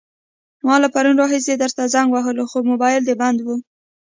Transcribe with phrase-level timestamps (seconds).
[0.65, 3.55] ما له پرون راهيسې درته زنګ وهلو، خو موبايل دې بند وو.